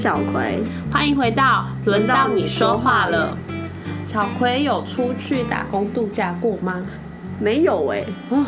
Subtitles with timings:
[0.00, 3.36] 小葵，欢迎回到轮到你说话了。
[4.02, 6.82] 小葵有出去打工度假过吗？
[7.38, 8.46] 没有哎、哦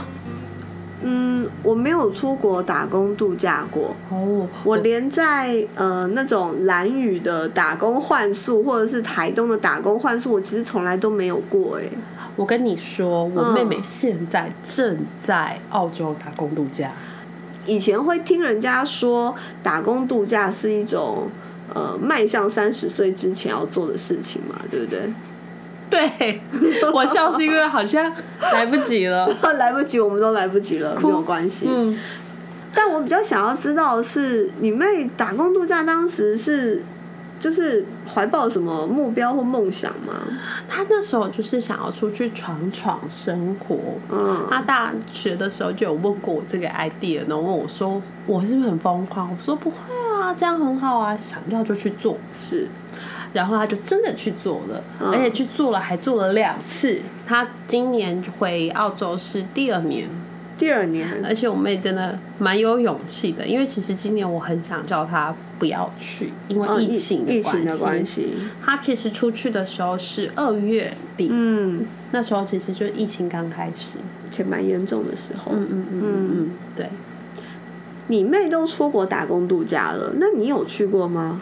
[1.02, 3.94] 嗯，我没有出国打工度假过。
[4.08, 11.82] 哦，我连在呃那种蓝雨的打工换宿，或者是台东的打工换宿，我其实从来都没有过哎、
[12.34, 16.90] 我跟你说，我嗯妹妹现在正在澳洲打工度假。
[17.66, 21.30] 以前会听人家说打工度假是一种
[21.74, 25.12] 呃迈向三十岁之前要做的事情嘛，对不对？
[25.90, 26.40] 对，
[26.94, 28.10] 我笑是因为好像
[28.52, 29.28] 来不及了。
[29.58, 31.66] 来不及，我们都来不及了，没有关系。
[31.68, 31.98] 嗯，
[32.74, 36.82] 但我比较想要知道的是，你妹打工度假当时是
[37.42, 40.14] 就是怀抱什么目标或梦想吗？
[40.68, 43.76] 他那时候就是想要出去闯闯生活。
[44.12, 49.28] 嗯，他大学的时候就有问过我这个 idea，然后问我说我是不是很疯狂？
[49.28, 49.76] 我说不会
[50.22, 52.16] 啊，这样很好啊，想要就去做。
[52.32, 52.68] 是
[53.32, 57.00] 然后他就真的去做了，嗯而且去做了还做了两次。
[57.26, 60.06] 他今年回澳洲是第二年，
[60.58, 68.34] 第二年，而且我妹真的蛮有勇气的，因为其实今年我很想叫她不要去，因哦为疫情疫情的关系。
[68.64, 73.98] 她其实出去的时候是二月底，嗯，那时候其实就是疫情刚开始。
[74.34, 75.52] 且蛮严重的时候。
[75.54, 76.86] 嗯嗯嗯嗯嗯，对。
[78.08, 81.38] 你妹都出国打工度假了，那你有去过吗？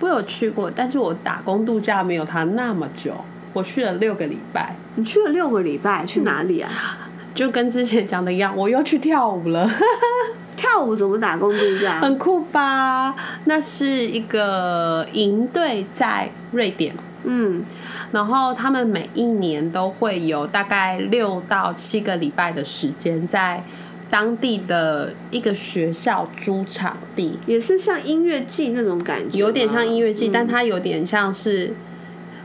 [0.00, 3.12] 我有去过，但是我打工度假没有她那么久，
[3.52, 4.74] 我去了六个礼拜。
[4.96, 7.05] 你去了六个礼拜，去哪里啊？
[7.36, 9.68] 就跟之前讲的一样，我又去跳舞了。
[10.56, 12.00] 跳舞怎么打工度假？
[12.00, 13.14] 很酷吧？
[13.44, 16.94] 那是一个营队在瑞典，
[17.24, 17.62] 嗯，
[18.10, 23.62] 然后他们每一年都会有大概六到七个礼拜的时间在
[24.08, 31.74] 当地的一个学校租场地，也是像音乐季那种感觉，有点像音乐季，嗯但它有点像是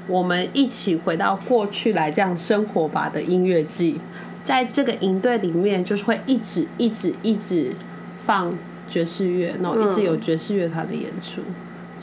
[0.07, 4.01] 我们一起回到过去来这样生活吧的音乐季。
[4.43, 7.71] 在这个营队里面，就是会一直一直一直
[8.25, 8.53] 放
[8.89, 11.41] 爵士乐，然后一直有爵士乐团的演出。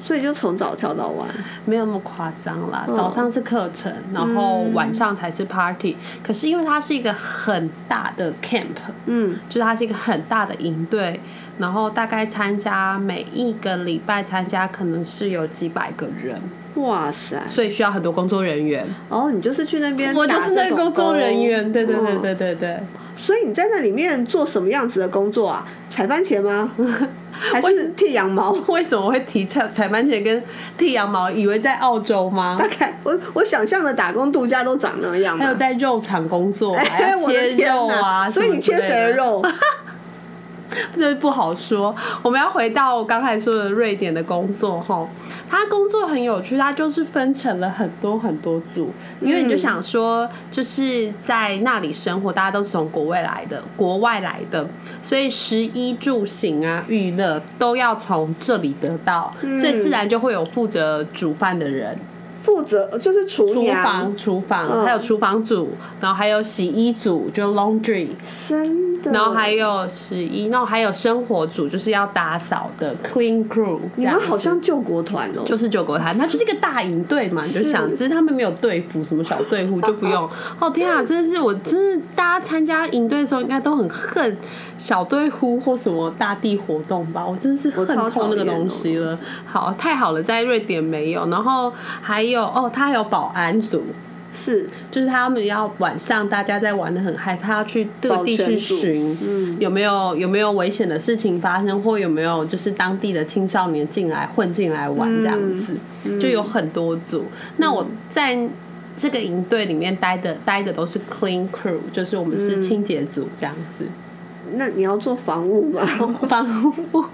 [0.01, 1.29] 所以就从早跳到晚。
[1.65, 5.97] 没有那么夸张啦，嗯早上是课程，然后晚上才是 party。
[6.23, 8.77] 可是因为它是一个很大的 camp，
[9.07, 11.21] 嗯，就是它是一个很大的营队，
[11.59, 16.41] 然后大概参加每一个礼拜参加可能是有几百个人，
[16.79, 17.37] 哇塞！
[17.47, 18.87] 所以需要很多工作人员。
[19.09, 22.05] 哦，你就是去那边，我就是那个工作人员，对对对。
[22.11, 22.79] 嗯对对对。
[23.17, 25.67] 所以你在那里面做什么样子的工作啊？
[25.91, 26.71] 采番茄吗？
[27.33, 28.51] 还是剃羊毛？
[28.69, 30.41] 为什么会提采采番茄跟
[30.77, 31.29] 剃羊毛？
[31.29, 32.67] 以为在澳洲吗大？
[32.79, 35.45] 概我我想象的打工度假都长那样嘛。
[35.45, 36.77] 还有在肉厂工作，
[37.27, 37.89] 切肉！
[37.89, 39.13] 啊，所以你切谁的？
[39.13, 39.43] 肉？
[40.97, 41.95] 这不好说。
[42.23, 45.07] 我们要回到我刚才说的瑞典的工作哈，
[45.49, 54.67] 他工作很有趣，他就是分成了很多很多组，因为你就想说，就是在那里生活，大家都是从国外来的，国外来的，
[55.03, 61.99] 所以食衣住行啊、娱乐都要从这里得到，所以自然就会有负责煮饭的人。
[62.41, 68.09] 负责就是厨厨房、，厨房，嗯还有厨房组，然后还有洗衣组，就 laundry，
[68.49, 69.13] 真的。
[69.13, 73.79] 然后还有十一，然后还有生活组，就是要打扫的 clean crew。
[73.97, 75.43] 你们好像救国团哦。
[75.45, 80.29] 就是救国团，它就是一个大营队嘛，你就是想，只是他们没有队服，什么小队服就不用。
[80.59, 84.37] 哦天啊，真的是我真的，大家参加营队的时候应该都很恨
[84.77, 87.27] 小队呼或什么大地活动吧？
[87.27, 89.19] 我真的是恨透那个东西了。
[89.47, 93.83] 好，太好了，在瑞典没有，然后还有哦，他还有保安组。
[94.33, 107.25] 是就是他们要晚上大家在玩的很嗨，他要去各地去巡，嗯有没有有没有危险的事情发生，或有没有就是当地的青少年进来混进来玩这样子，嗯就有很多组。
[107.57, 108.39] 那我在
[108.97, 113.87] 这个营队里面待的待的都是 clean crew，就是我们是清洁组这样子。
[114.55, 115.83] 那你要做防务吗？
[116.29, 117.05] 防务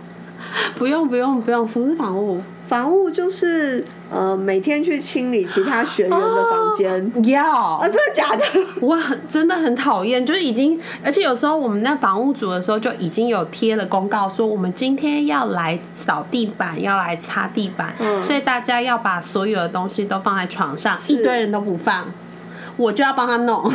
[0.76, 2.40] 不用不用不用，什么是防务？
[2.66, 7.12] 防务就是呃每天去清理其他学员的房间。
[7.30, 8.44] 要啊，真的假的？
[8.80, 22.04] 我很真的很讨厌，就是已经，而且有时候我们那房屋组的时候就已经有贴了公告说，我们今天要来扫地板，要来擦地板，嗯所以大家要把所有的东西都放在床上，一堆人都不放。
[22.76, 23.70] 我就要帮他弄，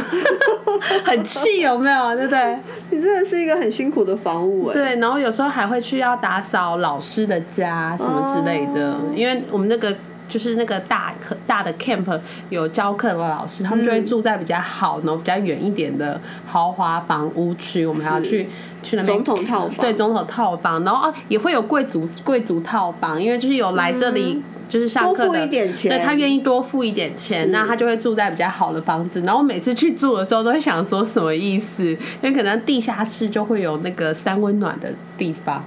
[1.05, 2.15] 很气有没有？
[2.17, 2.59] 对不对？
[2.89, 4.73] 你真的是一个很辛苦的房务哎。
[4.73, 9.95] 对，然后有时候还会去要打扫老师的家什么之类的，哦因为我们那个
[10.29, 12.17] 就是那个大课大的 camp
[12.49, 18.47] 有教课的老师，他们就会住在比较好，然后比较远一点的豪华房屋区，我们还要去
[18.81, 24.41] 去那边总统套房对总统套房，然后哦也会有贵族贵族套房，因为就是有来这里。
[24.69, 29.19] 就是上课的，多付一点钱对他愿意多付一点钱，那他就会住在比较好的房子。
[29.21, 31.83] 然后每次去住的时候，都会想说什么意思？
[31.85, 35.63] 因为可能地下室就会有那个三温暖的地方，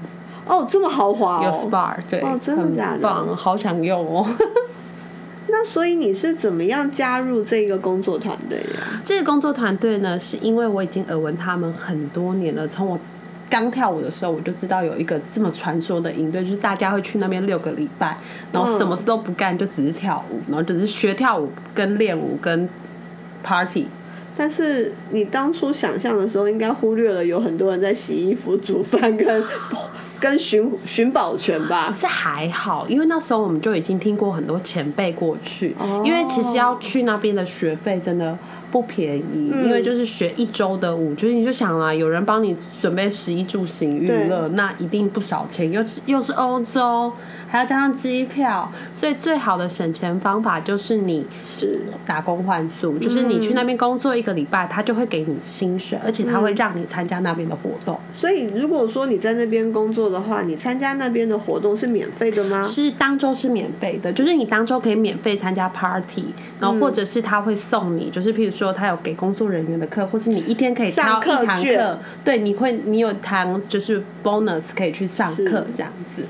[0.53, 4.29] 哦，这么豪华哦，有 SPA，对，哦真的假的棒，好想用哦。
[5.49, 9.03] 那所以你是怎么样加入这个工作团队的呀？
[9.05, 12.99] 这个工作团队呢，是因为我已经耳闻他们很多年了，从我。
[13.51, 18.17] 刚跳舞的时候，我就知道有一个这么传说的营队，就是大家会去那边六个礼拜，
[18.51, 22.67] 然后什么事都不干，就只是跳舞，然后只是学跳舞、跟练舞、跟
[23.43, 23.87] party。
[24.35, 29.45] 但是你当初想象的时候，应该忽略了有很多人在洗衣服、煮饭跟
[30.23, 31.91] 跟寻寻宝泉吧？
[31.93, 35.75] 是还好，因为那时候我们就已经听过很多前辈过去，
[36.05, 38.39] 因为其实要去那边的学费真的。
[38.73, 47.13] 不便宜，因为就是学一周的舞，就是你就想啦，有人帮你准备食衣住行娱乐，那一定不少钱，又是又是欧洲。
[47.49, 58.01] 还要加上机票，所以最好的省钱方法就是你是打工换宿，就是你去那边工作一个礼拜，他就会给你薪水，而且他会让你参加那边的活动。
[58.15, 62.63] 所以如果说你在那边工作的话，你参加那边的活动是免费的吗？
[62.63, 66.25] 是当周是免费的，就是你当周可以免费参加 party，
[66.63, 76.23] 然后或者是他会送你，就是譬如说他有给工作人员的课，或是你一天可以挑一堂课，对，你会你有堂就是 bonus 可以去上课这样子。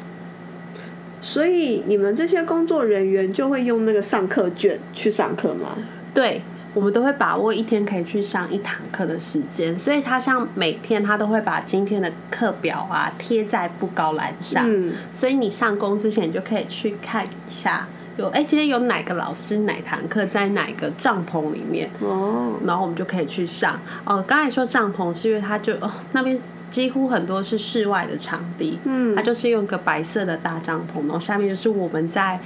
[1.20, 5.76] 所以你们这些工作人员就会用那个上课卷去上课吗？
[6.12, 6.43] 对，
[6.75, 9.79] 我们都会把握一天可以去上一堂课的时间。
[9.79, 14.69] 所以他像每天他都会把今天的课表啊贴在布告栏上，
[15.12, 23.78] 所以你上工之前就可以去看一下，有哎今天有哪个老师哪堂课在哪个帐篷里面哦，然后我们就可以去上。
[24.04, 26.38] 哦，刚才说帐篷是因为它就哦那边。
[26.72, 32.40] 几乎很多是室外的场地，嗯，它就是用个白色的大帐篷，然后下面就是我们在，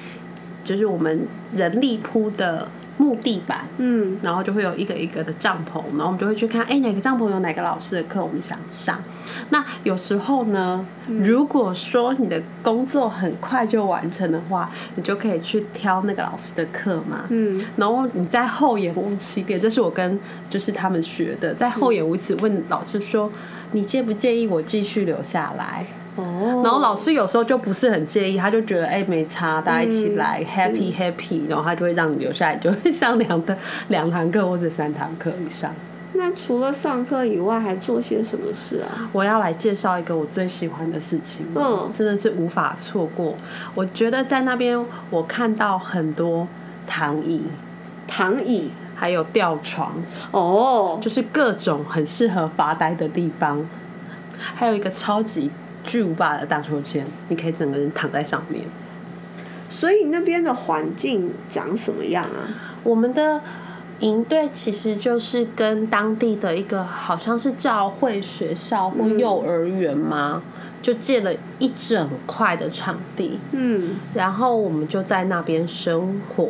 [0.65, 2.67] 就是我们人力铺的
[2.99, 8.99] 木地板，嗯，然后就会有一个一个的帐篷，然后我们就会去看，哎，哪个帐篷有哪个老师的课，我们想上。
[9.51, 20.19] 那有时候呢，如果说你的工作很快就完成的话，你就可以去挑那个老师的课嘛，嗯，然后你在厚颜无耻一点，这是我跟
[20.49, 23.31] 就是他们学的，在厚颜无耻问老师说。
[23.73, 25.85] 你介不介意我继续留下来？
[26.17, 33.57] 哦，然后老师有时候就不是很介意，他就觉得哎没差，大家一起来 happy happy，然后他就会让你留下来，就会上两的
[33.89, 35.73] 两堂课或者三堂课以上。
[36.15, 39.09] 那除了上课以外，还做些什么事啊？
[39.13, 43.35] 我要来介绍一个我最喜欢的事情，嗯，真的是无法错过。
[43.75, 46.49] 我觉得在那边我看到很多
[46.87, 47.43] 躺椅，
[48.07, 48.71] 躺椅。
[48.99, 49.93] 还有吊床
[50.31, 53.63] 哦，就是各种很适合发呆的地方。
[54.39, 55.51] 还有一个超级
[55.87, 58.65] 巨无霸的大秋千，你可以整个人躺在上面。
[59.71, 62.49] 所以那边的环境长什么样啊？
[62.83, 63.41] 我们的
[64.01, 70.43] 营队其实就是跟当地的一个好像是教会学校或幼儿园吗？
[70.83, 76.47] 就借了一整块的场地，嗯，然后我们就在那边生活，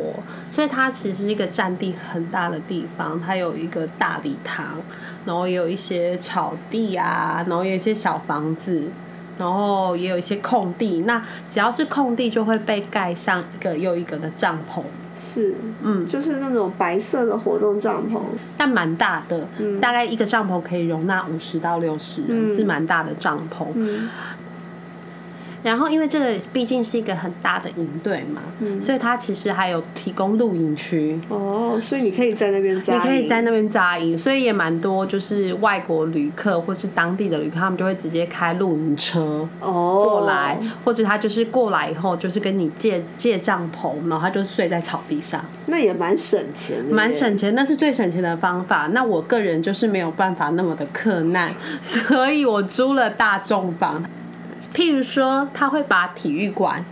[0.51, 3.19] 所以它其实是一个占地很大的地方。
[3.19, 4.75] 它有一个大礼堂，
[5.25, 8.83] 然后也有一些草地啊，然后有一些小房子，
[9.37, 11.01] 然后也有一些空地。
[11.01, 14.81] 那只要是空地，就会被盖上一个又一个的帐篷。
[15.33, 15.53] 是，
[15.83, 18.19] 嗯，就是那种白色的活动帐篷，
[18.55, 19.47] 但蛮大的，
[19.79, 23.67] 大概一个帐篷可以容纳五十到六十人，是蛮大的帐篷。
[25.67, 28.41] 然后，因为这个毕竟是一个很大的营队嘛，
[28.81, 31.19] 所以它其实还有提供露营区。
[31.27, 45.43] 哦，所以你可以在那边扎，你可以在那边扎营，所以也蛮多就是外国旅客或是当地的旅客，他们就会直接开露营车哦过来，或者他就是过来以后就是跟你借借帐篷，然后他就睡在草地上。
[45.65, 48.87] 那也蛮省钱，蛮省钱，那是最省钱的方法。
[48.93, 54.01] 那我个人就是没有办法那么的克难，所以我租了大众房。
[54.77, 56.85] 譬如说，他会把体育馆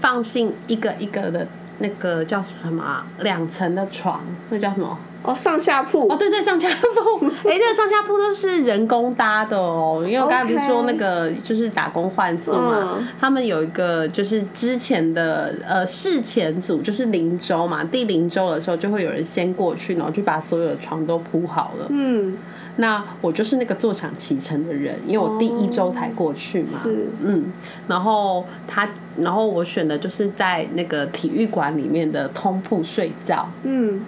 [0.00, 1.44] 放进一个一个的
[1.80, 3.04] 那个叫什么啊？
[3.18, 4.96] 两层的床，那叫什么？
[5.24, 6.06] 哦，上下铺。
[6.08, 7.26] 哦，对对，上下铺。
[7.48, 10.04] 哎，这个上下铺都是人工搭的哦。
[10.06, 21.86] 因为我刚才不是说那个就是打工换宿嘛，他们有一个就是之前的呃事前组，就是零周嘛，第零周的时候就会有人先过去，然后就把所有的床都铺好了。
[21.88, 22.36] 嗯。
[22.76, 26.80] 那我就是那个坐享其成的人，因为我第一周才过去嘛。
[26.82, 27.44] 是嗯，
[27.86, 28.88] 然后他，
[29.18, 33.48] 然后我选的就是在那个体育馆里面的通铺睡觉。
[33.62, 34.00] 嗯，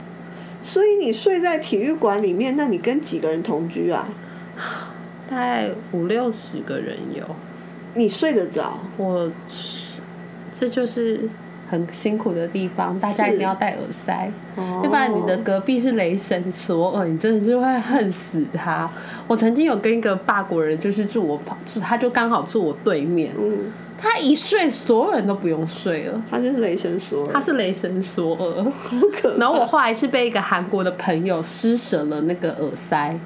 [0.65, 4.09] 所以你睡在体育馆里面，那你跟几个人同居啊？
[5.31, 7.25] 大概五六十个人有，
[7.95, 8.79] 你睡得着？
[8.97, 9.31] 我
[10.53, 11.29] 这就是
[11.69, 18.89] 很辛苦的地方，大家一定要戴耳塞，哦要不然你的隔壁是雷神索尔，你真的是会恨死他。
[19.27, 26.23] 我曾经有跟一个法国人，就是住我旁，住他就刚好住我对面，嗯，他一睡，所有人都不用睡了。
[26.31, 28.67] 他就是雷神索尔，他是雷神索尔。
[29.39, 33.19] 然后我后来是被一个韩国的朋友施舍了那个耳塞，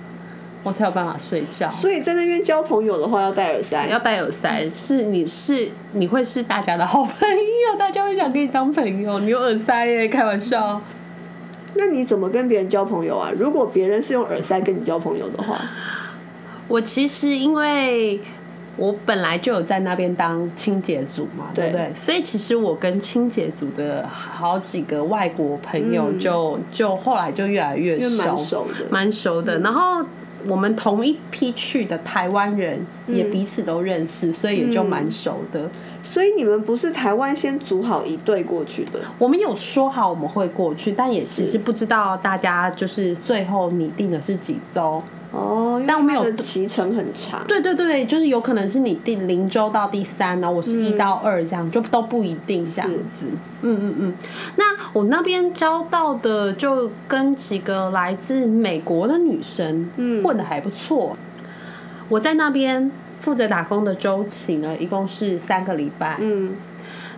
[0.63, 1.71] 我才有办法睡觉。
[1.71, 9.19] 所以在那边交朋友的话要戴耳塞，要戴耳塞，是你是你会是大家的好朋友，大家会想跟你当朋友。
[9.21, 10.81] 你有耳塞耶，开玩笑。
[11.75, 13.31] 那你怎么跟别人交朋友啊？
[13.39, 15.61] 如果别人是用耳塞跟你交朋友的话，
[16.67, 18.21] 我其实因为
[18.77, 21.95] 我本来就有在那边当清洁组嘛，对不对对？
[21.95, 29.61] 所以其实我跟清洁组的好几个外国朋友就、就后来就越来越熟，熟的，蛮熟的。
[29.61, 30.05] 然后
[30.47, 35.69] 我们同一批去的台湾人也彼此都认识，所以也就蛮熟的。
[36.03, 45.03] 所以你们不是台湾先组好一队过去的，我们有说好我们会过去，但也其实不知道大家就是最后拟定的是几周。
[45.33, 53.27] 哦，但我们有骑程很长，对对对，就是有可能是你第零周到第三，然后我是一到二这样，就都不一定这样子。
[53.63, 54.15] 嗯嗯嗯。
[54.57, 61.17] 那我那边交到的就跟几个来自美国的女生，嗯混的还不错。
[62.09, 66.17] 我在那边负责打工的周期呢，一共是三个礼拜。
[66.21, 66.55] 嗯，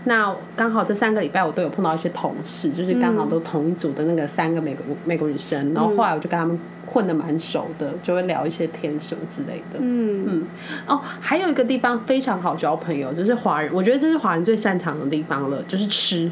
[0.05, 9.79] 那刚好这三个礼拜我都有碰到一些同事，就是刚好都同一组的那个三个美国美国女生，然后后来我就跟他们混的蛮熟的，就会聊一些天什么之类的。
[9.81, 10.47] 嗯嗯，
[10.87, 16.31] 哦，还有一个地方非常好交朋友，就是华人，我觉得这是华人最擅长的地方了，就是吃。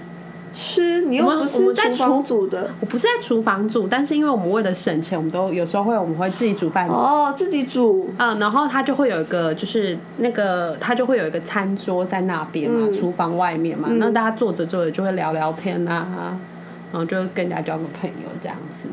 [0.52, 6.88] 吃你又不是在厨房煮的，我不是在厨房煮，但是因为我们为了省钱，我们都有时候会我们会自己煮饭。
[6.88, 16.36] 哦，自己煮，嗯，然后他就会有一个，就是那个他就会有一个餐桌在那边嘛，嗯厨房外面嘛，那大家坐着坐着就会聊聊天啊，
[16.92, 18.88] 然后就跟人家交个朋友这样子。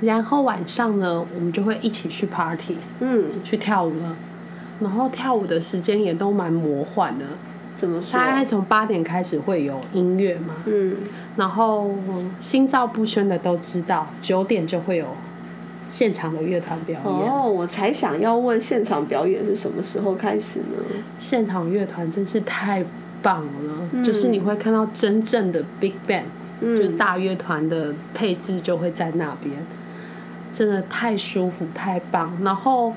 [0.00, 4.16] 然后晚上呢，我们就会一起去 party，嗯，去跳舞了。
[4.80, 7.26] 然后跳舞的时间也都蛮魔幻的，
[7.80, 8.18] 怎么说？
[8.18, 10.96] 大概从八点开始会有音乐嘛，嗯，
[11.36, 11.90] 然后
[12.38, 15.06] 心照不宣的都知道，九点就会有
[15.88, 17.32] 现场的乐团表演。
[17.32, 20.76] 哦，我才想要问现场表演是什么时候开始呢？
[21.18, 22.84] 现场乐团真是太
[23.22, 26.24] 棒了，就是你会看到真正的 Big Band，、
[26.60, 29.54] 就是大乐团的配置就会在那边，
[30.52, 32.36] 真的太舒服太棒。
[32.42, 32.92] 然后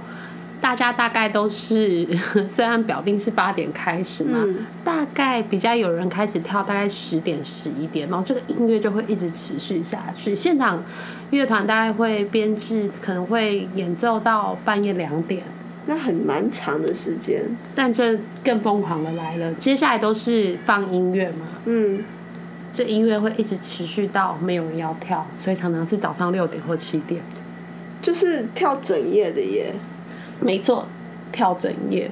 [0.64, 2.08] 大家大概都是，
[2.48, 10.34] 虽然表定是八点开始嘛，嗯大概比较有人开始跳，大概十点十一点，然后这个音乐就会一直持续下去。
[10.34, 10.82] 现场
[11.32, 15.44] 乐团大概会编制，可能会演奏到半夜两点。
[15.86, 17.44] 那很蛮长的时间。
[17.76, 22.02] 但这更疯狂的来了，接下来都是放音乐嘛，嗯，
[22.72, 27.22] 这音乐会一直持续到没有人要跳，所以常常是早上六点或七点。
[28.02, 29.74] 就是跳整夜的耶。
[30.40, 30.86] 没错，
[31.32, 32.10] 跳整夜。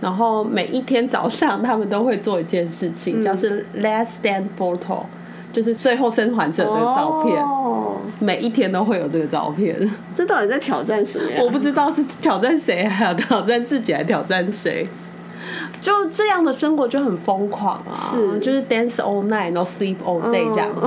[0.00, 5.04] 然后每一天早上，他们都会做一件事情，叫是 Last Stand Photo，
[5.52, 7.42] 就是最后生还者的照片。
[7.42, 9.90] 哦，每一天都会有这个照片。
[10.14, 11.38] 这到底在挑战什么呀？
[11.42, 14.86] 我不知道是挑战谁，还 有挑战自己，还挑战谁。
[15.80, 20.86] 就这样的生活就很疯狂啊，是就是 dance all night，然后 sleep all day 这样子。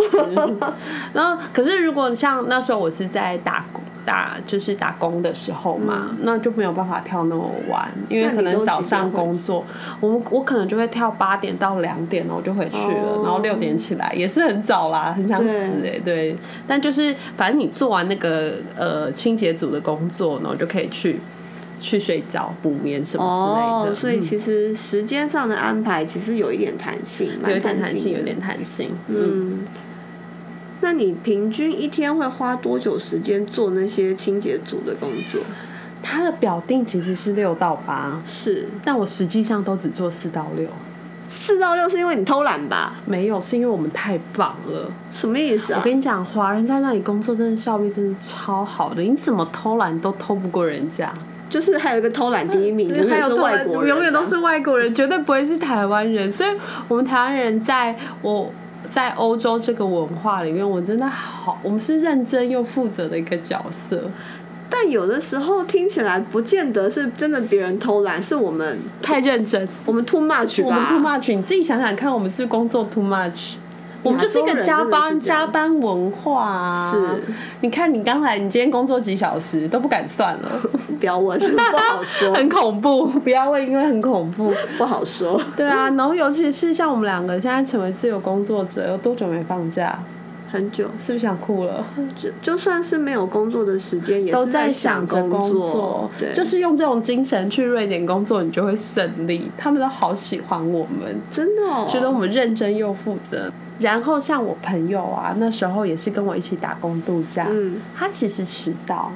[1.14, 9.66] 然后，可是如果像那时候我是在打工打就是打工的时候嘛，那就没有办法跳那么晚，因为可能早上工作，
[10.00, 15.50] 我们我可能就会跳八点到两点，然后就回去了，然后六点起来也是很早啦，很想死
[15.84, 16.34] 哎、欸，对。
[16.66, 21.20] 但就是反正你做完那个呃清洁组的工作，然后就可以去。
[21.80, 28.90] 去睡觉、补眠什么之类的，哦、所以其实时间上的安排其实有一点弹性，有一点弹性，有点弹性。
[29.06, 29.60] 嗯，
[30.82, 35.42] 那你平均一天会花多久时间做那些清洁组的工作？
[36.02, 40.68] 他的表定其实是六到八，是，但我实际上都只做四到六。
[41.28, 42.96] 四到六是因为你偷懒吧？
[43.06, 44.90] 没有，是因为我们太棒了。
[45.12, 45.80] 什么意思啊？
[45.80, 51.12] 我跟你讲，华人在那里工作真的效率真的超好的，你怎么偷懒都偷不过人家。
[51.50, 56.32] 就是还有一个偷懒第一名，永远是外国人、啊，永远都是外国人，绝对不会是台湾人。
[56.32, 56.50] 所以，
[56.88, 58.50] 我们台湾人在我
[58.90, 64.04] 在欧洲这个文化里面，我真的好，我们是认真又负责的一个角色。
[64.70, 70.68] 但有的时候听起来不见得是真的别人偷懒，是我们太认真，我们 too much 吧？
[70.68, 73.54] 我们 too much，你自己想想看，我们是工作 too much。
[74.04, 76.92] 我们就是一个加班加班文化啊！
[76.94, 77.24] 是，
[77.62, 80.50] 你看你刚才你今天工作几小时都不敢算了，
[81.00, 85.42] 不要问，不好说，很恐怖，不要问，因为很恐怖，不好说。
[85.56, 90.00] 对啊，然后尤其是像我们两个现在成为自由工作者，有多久没放假？
[90.50, 91.86] 很久，是不是想哭了？
[92.16, 96.10] 就就算是没有工作的时间，也都在想着工作。
[96.18, 99.52] 对，就是用这种精神去瑞典工作，你就会胜利。
[99.58, 103.52] 他们都好喜欢我们，真的，觉得我们认真又负责。
[103.80, 107.48] 然后像我朋友啊，那时候也是跟我一起打工度假。
[107.50, 109.12] 嗯，他其实迟到，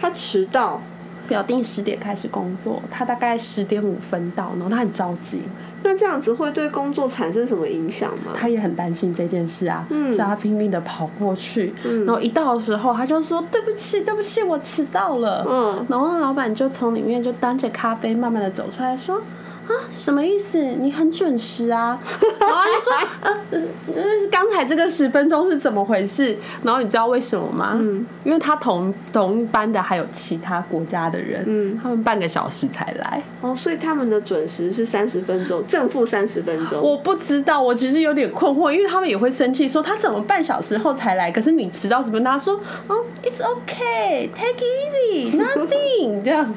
[0.00, 0.80] 他迟到，
[1.26, 5.42] 表定十点开始工作，他大概十点五分到，然后他很着急。
[5.82, 8.32] 那这样子会对工作产生什么影响吗？
[8.36, 19.20] 他也很担心这件事啊，嗯所以他拼命的跑过去，嗯然后一到的时候，他就说：“对不起，对不起，我迟到了。”嗯，然后那老板就从里面就端着咖啡慢慢的走出来说。
[19.66, 20.58] 啊，什么意思？
[20.58, 21.98] 你很准时啊！
[22.40, 23.62] 然后就说，
[23.94, 26.36] 呃，刚才这个十分钟是怎么回事？
[26.62, 27.72] 然后你知道为什么吗？
[27.74, 33.22] 嗯，因为他同同一班的还有其他国家的人，嗯，他们半个小时才来。
[33.40, 36.80] 哦，所以他们的准时是三十分钟，正负三十分钟。
[36.80, 41.32] 我不知道，我其实有点困惑，因为他们也会生气，说他怎么半小时后才来？
[41.32, 42.20] 可是你迟到怎么？
[42.22, 46.52] 他说，哦，It's okay, take it easy, nothing，这样。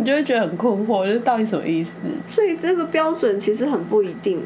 [0.00, 1.92] 你就会觉得很困惑，就是到底什么意思？
[2.26, 4.42] 所以这个标准其实很不一定。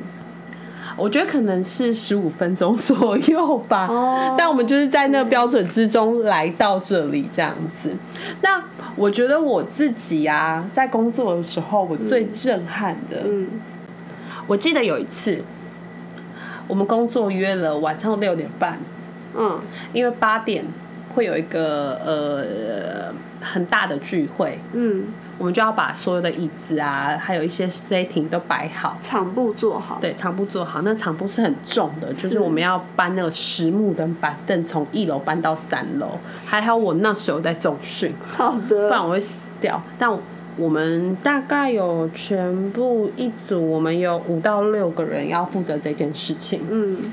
[0.96, 3.86] 我觉得可能是十五分钟左右吧。
[3.88, 4.34] 哦。
[4.38, 7.96] 但我们就是在那个标准之中来到这里这样子。
[8.42, 8.62] 那
[8.94, 13.48] 我觉得我自己啊，在工作的时候，我最震撼的，嗯，
[14.46, 15.42] 我记得有一次，
[16.68, 18.78] 我们工作约了晚上六点半，
[19.36, 19.60] 嗯，
[19.92, 20.64] 因为八点
[21.14, 25.06] 会有一个呃很大的聚会，嗯。
[25.38, 29.98] 我们就要把所有的椅子啊，还有一些 setting 都摆好，场布做好。
[30.00, 30.82] 对，场布做好。
[30.82, 36.18] 那场布是很重的，就是我们要搬那个实木的板凳从一楼搬到三楼。
[36.44, 39.82] 还好我那时候在重训，好的，不然我会死掉。
[39.98, 40.10] 但
[40.56, 46.60] 我们大概有全部一组，我们有五到六个人要负责这件事情。
[46.70, 47.12] 嗯。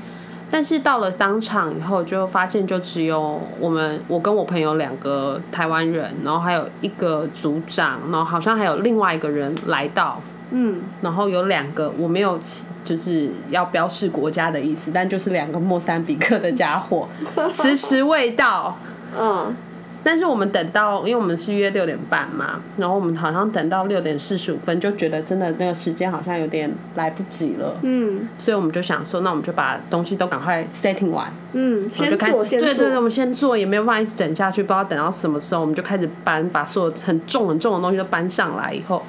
[0.52, 12.38] 但是到了当场以后，就发现就只有我们，我跟我朋友两个台湾人，然后还有一个组长，然后好像还有另外一个人来到，嗯，然后有两个我没有
[12.84, 17.08] 就是要标示国家的意思，但就是两个莫桑比克的家伙
[17.54, 18.76] 迟迟未到，
[19.18, 19.56] 嗯。
[20.04, 27.76] 但是我们等到，因为我们是约六点半嘛，然后我们好像等到六点四十五分，就觉得真的那个时间好像有点来不及了。
[27.82, 31.32] 嗯，所以我们就想说，那我们就把东西都赶快 setting 完。
[31.52, 39.04] 嗯，先做，先对对对，我们先做，也没有办法一直等下去，不知道等到什么时候，我们就开始搬，把所有很重很重的东西都搬上来以后，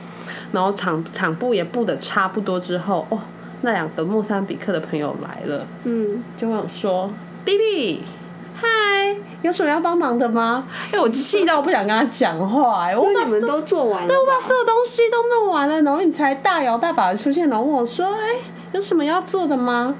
[0.52, 3.20] 然后场场布也布的差不多之后，哦，
[3.62, 7.10] 那两个莫桑比克的朋友来了，嗯，就问我说
[7.44, 8.02] ，B B。
[9.14, 10.66] 嗨，有什么要帮忙的吗？
[10.92, 12.86] 哎，我气到我不想跟他讲话。
[12.86, 18.36] 哎，我把你们都做完了，对，我把所有东西都弄完了，然后你才大摇大摆的出现，然后问我说：“哎，
[18.72, 19.96] 有什么要做的吗？”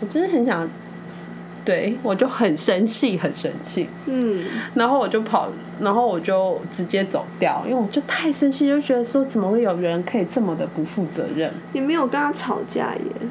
[0.00, 0.68] 我真的很想，
[1.64, 3.88] 对我就很生气，很生气。
[4.06, 5.48] 嗯，然后我就跑，
[5.80, 11.52] 然后我就直接走掉，因为我就太生气，就觉得说怎么会有人可以这么的不负责任？
[11.72, 13.28] 你没有跟他吵架耶？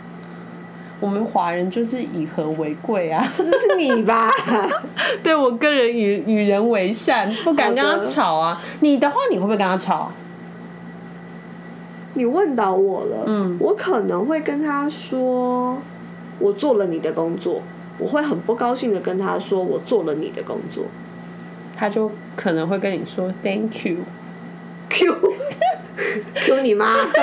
[1.03, 3.21] 我们华人就是以和为贵啊！
[3.39, 4.31] 那是你吧？
[5.21, 8.61] 对我个人与与人为善，不敢跟他吵啊。
[8.79, 10.09] 你的话，你会不会跟他吵？
[12.13, 15.77] 你问到我了，嗯，我可能会跟他说，
[16.39, 17.61] 我做了你的工作，
[17.97, 20.85] 我会很不高兴的跟他说，我做了你的工作，
[21.75, 25.19] 他就可能会跟你说 “Thank you”，Q，Q
[26.61, 26.95] 你妈。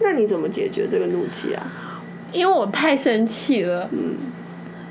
[0.00, 1.62] 那你怎么解决这个怒气啊？
[2.32, 4.16] 因为我太生气了，嗯，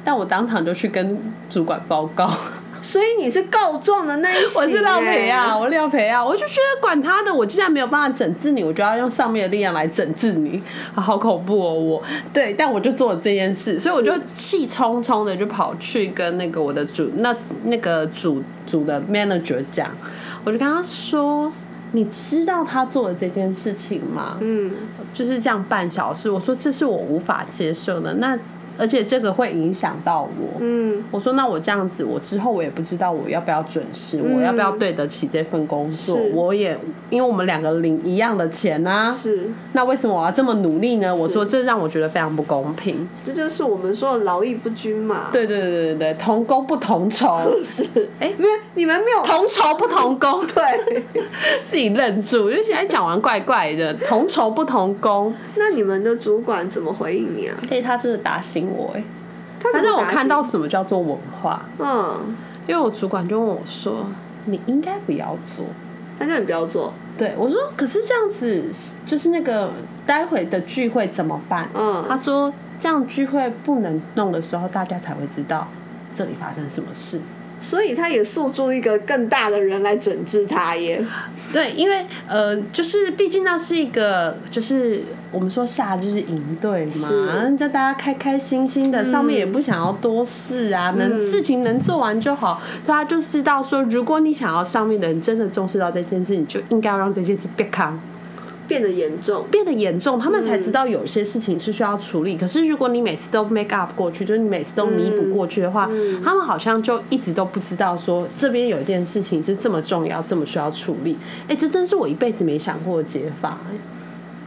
[0.04, 1.18] 但我当场就去跟
[1.50, 2.32] 主管报告。
[2.82, 10.62] 所以你是告状的那一我是廖培啊，我廖培啊，我就觉得管他的，我既然没有办法整治你，我就要用上面的力量来整治你，
[10.94, 11.74] 好恐怖哦！
[11.74, 19.90] 我对，但我就做了这件事，所以我就气冲冲的就跑去跟那个我的主那那个主主的 manager 讲，
[20.44, 21.52] 我就跟他说。
[21.96, 24.38] 你知道他做的这件事情吗？
[24.42, 24.72] 嗯，
[25.14, 26.30] 就是这样半小时。
[26.30, 28.14] 我说这是我无法接受的。
[28.16, 28.38] 那
[28.78, 30.60] 而且这个会影响到我。
[30.60, 36.18] 嗯，我说那我这样子，我之后我也不知道我要不要准时，我要不要对得起这份工作。
[36.34, 36.78] 我也
[37.10, 41.16] 因为我们两个领一样的钱啊，是，那为什么我要这么努力呢？
[41.16, 43.08] 我说这让我觉得非常不公平。
[43.26, 45.30] 这就是我们说的劳逸不均嘛。
[45.32, 47.84] 对对对对对，同工不同酬， 是，
[48.20, 51.04] 哎没有你们没有同酬不同工， 对。
[51.66, 55.34] 自己愣住，就现在讲完怪怪的，同酬不同工。
[55.56, 57.56] 那你们的主管怎么回应你啊？
[57.70, 59.04] 哎、他真的打醒我哎、
[59.60, 62.36] 他他让我看到，什么叫做文化，嗯，
[62.68, 64.08] 因为我主管就问我说
[64.46, 65.66] ：“你应该不要做。”
[66.20, 68.70] 他叫你不要做，对我说：“可是这样子，
[69.06, 69.72] 就是那个
[70.06, 75.68] 待会的聚会怎么办？”嗯他说：“这样聚会不能弄的时候，大家才会知道
[76.14, 77.20] 这里发生什么事。
[77.64, 81.04] 所以他也诉诸一个更大的人来整治他耶。
[81.54, 92.62] 对，因为呃，就是毕竟那是一个，就是我们说下就是营队嘛是，叫大家开开心心的，上面也不想要多事啊，能事情能做完就好。
[92.86, 97.98] 所以他就知道说，如果你想要上面的人真的重视到这件事，你就应该要让这件事变康。
[98.68, 102.38] 变得严重，变得严重，他们才知道有些事情是需要处理。
[102.38, 105.90] 可是如果你每次都 make up 过去，就是你每次都弥补过去的话，
[106.24, 111.18] 他们好像就一直都不知道说这边有一件事情是这么重要，这么需要处理。
[111.48, 113.58] 哎、这真是我一辈子没想过的解法。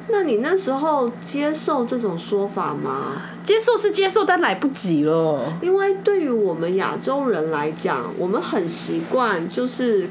[0.08, 3.22] 那你那时候接受这种说法吗？
[3.42, 5.52] 接受是接受，但来不及了。
[5.60, 10.08] 因为对于我们亚洲人来讲，我们很习惯就是，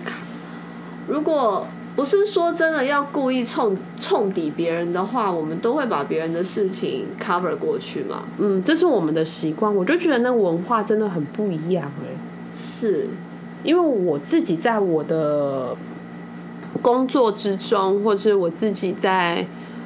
[1.08, 1.66] 如果
[1.96, 8.24] 不是说真的要故意冲冲抵别人的话，我们都会把别人的事情 cover 过去嘛。
[8.38, 12.12] 嗯，这是我们的习惯，我就觉得那文化真的很不一样哎、
[12.56, 13.08] 是，
[13.64, 15.76] 因为我自己在我的
[16.82, 19.46] 工作之中，或是我自己在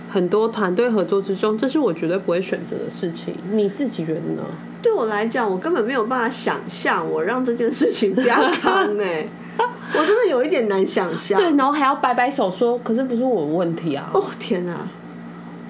[0.09, 3.35] 很多团队合作之中，这是我绝对不会选择的事情。
[3.51, 4.41] 你自己觉得呢？
[4.81, 9.27] 对我来讲，我根本没有办法想象我让这件事情变康哎，
[9.93, 11.39] 我真的有一点难想象。
[11.39, 14.75] 对，然后还要摆摆手说，可是不是我的问题啊，哦天哪、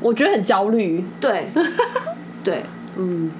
[0.02, 1.04] 我觉得很焦虑。
[1.20, 1.48] 对，
[2.44, 2.64] 对，
[2.98, 3.32] 嗯，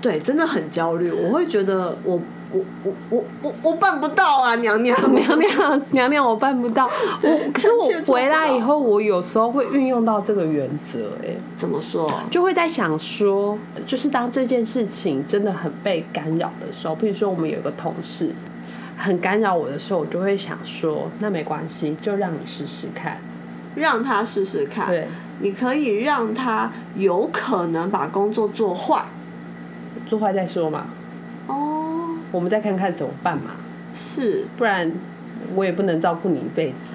[0.00, 1.10] 对，真的很焦虑。
[1.10, 2.20] 我会觉得我
[2.52, 6.86] 我我我我我办不到啊，娘娘 娘娘娘娘，我办不到。
[7.22, 12.12] 我可是我回来以后，我有时候会运用到这个原则、哎，怎么说？
[12.30, 13.56] 就会在想说，
[13.86, 18.30] 就是当这件事情真的很被干扰的时候，比如说我们有一个同事
[19.02, 23.18] 很干扰我的时候，我就会想说，那没关系，就让你试试看。
[23.74, 24.86] 让他试试看。
[24.86, 25.08] 对，
[25.40, 29.02] 你可以让他有可能把工作做坏。
[30.06, 30.86] 做坏再说嘛，
[31.48, 33.52] 哦，我们再看看怎么办嘛，
[33.94, 34.92] 是，不然
[35.54, 36.92] 我也不能照顾你一辈子。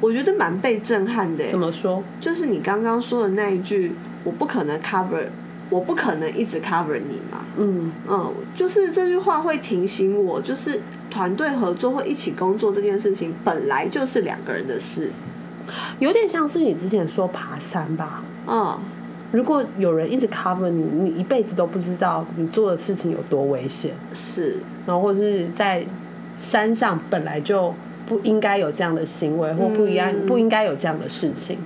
[0.00, 1.44] 我觉得蛮被震撼的。
[1.50, 2.02] 怎么说？
[2.20, 3.92] 就是你刚刚说的那一句，
[4.24, 5.26] 我不可能 cover，
[5.70, 7.44] 我不可能一直 cover 你嘛。
[7.56, 10.80] 嗯，嗯，就是这句话会提醒我，就是
[11.12, 15.10] 团队合作或一起工作这件事情本来就是两个人的事。
[15.98, 18.24] 有点像是你之前说爬山吧。
[18.48, 18.76] 嗯，
[19.30, 25.86] 如果有人一直 cover 你，你一辈子都不知道你做的事情有多危险，是，然后或者是在
[26.36, 27.72] 山上本来就
[28.06, 31.58] 不应该有这样的行为，或不一样、嗯不应该有这样的事情。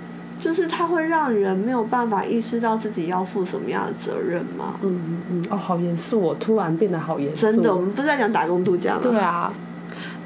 [0.46, 4.74] 就是它会让人没有办法意识到自己要负什么样的责任吗？
[4.80, 7.42] 嗯嗯嗯，哦，好严肃哦，突然变得好严肃。
[7.42, 9.00] 真的，我们不是在讲打工度假吗？
[9.02, 9.52] 对啊，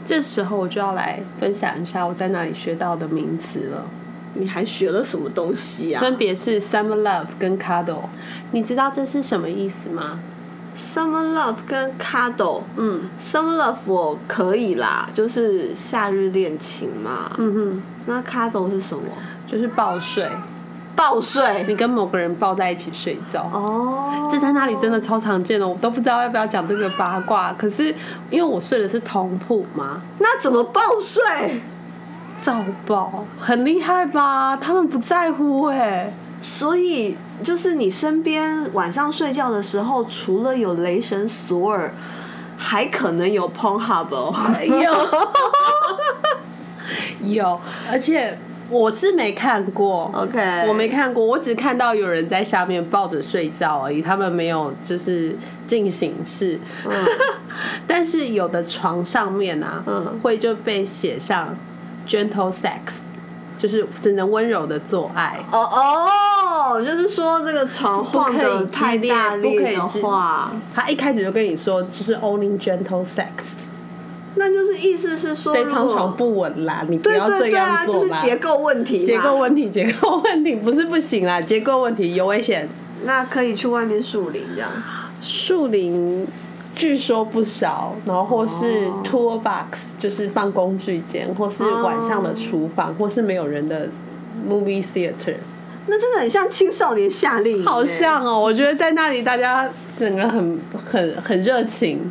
[0.04, 3.86] 这时候我就要来分享一下我在那里学到的名词了，
[4.34, 8.02] 你还学了什么东西啊分别是 summer love 跟 cuddle。
[8.52, 10.20] 你知道这是什么意思吗
[10.76, 12.62] ？？Summer love 跟 cuddle。
[12.76, 17.30] 嗯 Summer love 我可以啦，就是夏日恋情嘛。
[17.38, 19.04] 嗯哼，那 cuddle 是什么？
[19.50, 20.30] 就是抱睡，
[20.94, 21.64] 抱睡。
[21.66, 23.42] 你跟某个人抱在一起睡觉。
[23.52, 27.52] 哦，这在那里真的超常见的，我都不知道要不要讲这个八卦。
[27.54, 27.94] 可是
[28.30, 31.60] 因为我睡的是同铺嘛，那怎么抱睡？
[32.40, 34.56] 照抱很厉害吧？
[34.56, 36.10] 他们不在乎哎、
[36.40, 41.92] 所以就是你身边晚上睡觉的时候，除了有雷神索尔，
[42.56, 44.34] 还可能有 Pornhub 哦。
[47.20, 47.60] 有有，
[47.90, 48.38] 而且
[48.70, 50.10] 我是没看过。
[50.14, 56.58] OK，我没看过，我只看到有人在下面抱着睡觉而已，他们没有就是进行式。
[57.86, 61.56] 但是有的床上面啊，嗯会就被写上
[62.06, 63.00] gentle sex，
[63.58, 65.38] 就是只能温柔的做爱。
[65.50, 73.56] 哦哦，就是说这个床晃不可以的太大不可力的话，他一开始就跟你说，就是 only gentle sex，
[74.36, 78.00] 那就是意思是说，这如果张床不稳啦，你不要这对对啊，样做啦。
[78.00, 82.68] 就是结构问题嘛，结构问题，结构问题不是不行啦，结构问题有危险。
[83.04, 84.70] 那可以去外面树林这样。
[85.20, 86.26] 树林
[86.76, 93.88] 据说不少，然后或是哦 tour box，就是放工具间，或是晚上的厨房，或是没有人的
[94.48, 95.34] movie theater，
[95.86, 98.38] 那真的很像青少年夏令营欸，好像哦。
[98.38, 102.10] 我觉得在那里大家整个很很很热情，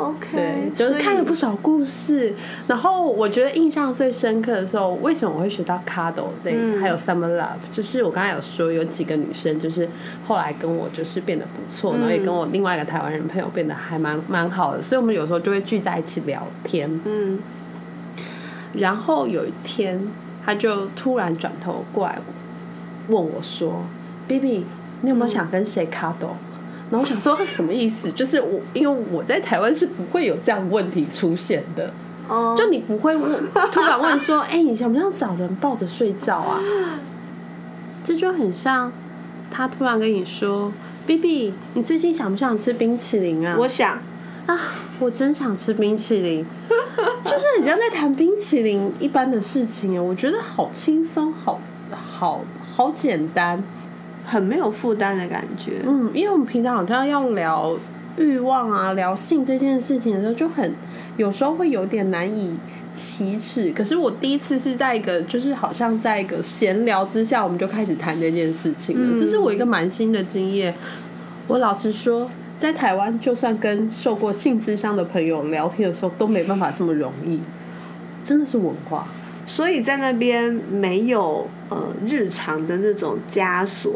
[0.00, 1.50] OK，对，就是看了不少。
[1.62, 2.32] 故事。
[2.66, 9.88] 然后我觉得印象最深刻的时候，为什么我会学到 Cuddle 类，嗯还有 Summer Love，就是我刚才有说有几个女生，就是
[10.26, 16.88] 后来跟我就是变得不错，然后也跟我另外一个台湾人朋友变得还蛮蛮好的，所以我们有时候就会聚在一起聊天。
[17.04, 17.38] 嗯，
[18.74, 20.00] 然后有一天，
[20.46, 22.18] 他就突然转头过来
[23.08, 23.84] 问我说
[24.26, 24.64] ：“Baby，
[25.02, 26.36] 你有没有想跟谁 cuddle？”
[26.90, 28.10] 然后我想说什么意思？
[28.10, 31.92] 就是我因为我在台湾是不会有这样的问题出现的，
[32.28, 36.60] 哦，就你不会问突然问说：“哎、你想不想找人抱着睡觉啊？”
[38.02, 38.92] 这就很像
[39.50, 40.72] 他突然跟你说
[41.06, 44.00] ：“Baby，你最近想不想吃冰淇淋啊？”我想，
[44.46, 44.58] 啊，
[44.98, 46.44] 我真想吃冰淇淋，
[47.24, 51.60] 就是很像在谈冰淇淋一般的事情啊，我觉得好轻松，好
[51.92, 52.40] 好
[52.74, 53.62] 好简单。
[54.30, 55.72] 很没有负担的感觉。
[55.84, 57.76] 嗯，因为我们平常好像要聊
[58.16, 60.72] 欲望啊、聊性这件事情的时候，就很
[61.16, 62.56] 有时候会有点难以
[62.94, 63.72] 启齿。
[63.72, 69.18] 可是我第一次是在一个，就是好像在一个闲聊之下，我们就开始谈这件事情了。
[69.18, 70.72] 这是我一个蛮新的经验。
[71.48, 77.40] 我老实说，在台湾，就算跟受过性智商的朋友聊天的时候，都没办法这么容易。
[78.22, 79.06] 真的是文化。
[79.50, 83.94] 所以在那边没有呃日常的那种枷锁，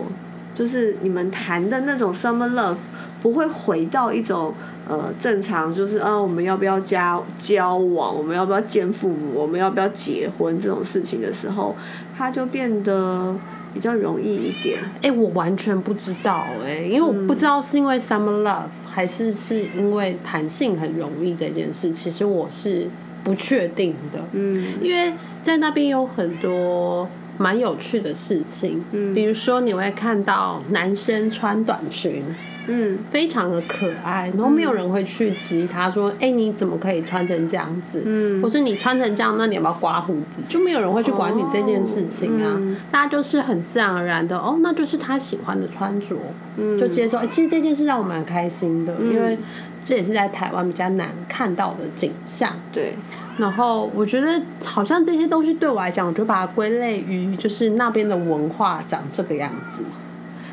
[0.53, 2.75] 就是你们谈的那种 summer love
[3.23, 4.53] 不会回到一种
[4.89, 11.77] 呃正常，就是啊我们要不要交交往，我们要不要见父母，我们要不要结婚这种事情的时候，
[12.19, 13.33] 它就变得
[13.73, 14.81] 比较容易一点。
[15.03, 22.89] 哎、我完全不知道哎、因为我不知道是因为 summer love 还是是因为弹性很容易这件事，其实我是
[23.25, 24.21] 不确定的。
[24.33, 27.09] 嗯因为在那边有很多
[27.39, 32.23] 蛮有趣的事情，嗯比如说你会看到男生穿短裙，
[32.69, 40.43] 嗯非常的可爱，然后没有人会去质疑他说：“哎、你怎么可以穿成这样子？”嗯或是你穿成这样，那你要不要刮胡子？
[40.49, 42.53] 就没有人会去管你这件事情啊。
[42.53, 46.17] 哦嗯大家就是很自然而然的，哦，那就是他喜欢的穿着，
[46.57, 47.19] 嗯就接受。
[47.19, 49.37] 哎、其实这件事让我蛮开心的，因为
[49.85, 52.51] 这也是在台湾比较难看到的景象。
[52.73, 52.95] 对，
[53.37, 59.85] 然后我觉得好像这些东西对我来讲，我就把它归类于就是那边的文化长这个样子，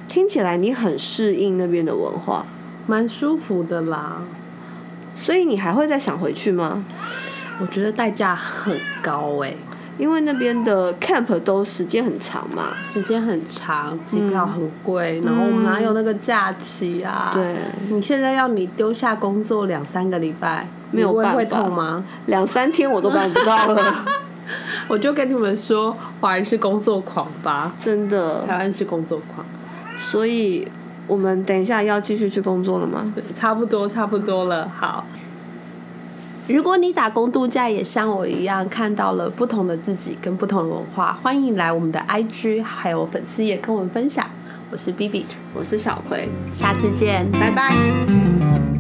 [0.10, 2.46] 听起来你很适应那边的文化，
[2.86, 4.22] 蛮舒服的啦。
[5.16, 6.84] 所以你还会再想回去吗？
[7.60, 9.54] 我觉得代价很高哎、
[10.02, 12.70] 因为那边的 camp 都时间很长嘛。
[12.82, 17.30] 时间很长，机票很贵，然后我们哪有那个假期啊？
[17.32, 17.56] 对，
[17.90, 22.04] 你现在要你丢下工作两三个礼拜，没有会痛吗？
[22.26, 24.06] 两三天我都办不到了，
[24.90, 28.44] 我就跟你们说，华人是工作狂吧，真的。
[28.48, 29.46] 台湾是工作狂。
[30.00, 30.68] 所以
[31.06, 33.14] 我们等一下要继续去工作了吗？
[33.36, 34.68] 差不多，差不多了。
[34.68, 35.06] 好，
[36.52, 44.30] 如果你打工度假也像我一样看到了不同的自己跟不同的文化，欢迎来我们的 IG 还有粉丝也跟我们分享。
[44.70, 47.26] 我是 B B，我是小葵，下次见。
[47.32, 48.71] 拜拜。